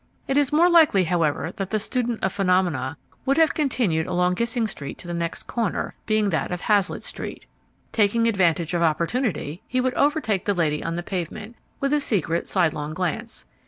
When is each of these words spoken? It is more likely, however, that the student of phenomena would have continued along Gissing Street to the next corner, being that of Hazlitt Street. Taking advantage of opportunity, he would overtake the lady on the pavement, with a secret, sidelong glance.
It 0.27 0.35
is 0.35 0.51
more 0.51 0.67
likely, 0.67 1.03
however, 1.03 1.53
that 1.57 1.69
the 1.69 1.77
student 1.77 2.23
of 2.23 2.33
phenomena 2.33 2.97
would 3.23 3.37
have 3.37 3.53
continued 3.53 4.07
along 4.07 4.33
Gissing 4.33 4.65
Street 4.65 4.97
to 4.97 5.07
the 5.07 5.13
next 5.13 5.43
corner, 5.43 5.93
being 6.07 6.29
that 6.31 6.49
of 6.49 6.61
Hazlitt 6.61 7.03
Street. 7.03 7.45
Taking 7.91 8.25
advantage 8.25 8.73
of 8.73 8.81
opportunity, 8.81 9.61
he 9.67 9.79
would 9.79 9.93
overtake 9.93 10.45
the 10.45 10.55
lady 10.55 10.83
on 10.83 10.95
the 10.95 11.03
pavement, 11.03 11.55
with 11.79 11.93
a 11.93 11.99
secret, 11.99 12.47
sidelong 12.49 12.95
glance. 12.95 13.45